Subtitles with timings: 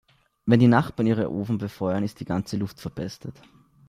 [0.47, 3.39] Wenn die Nachbarn ihren Ofen befeuern, ist die ganze Luft verpestet.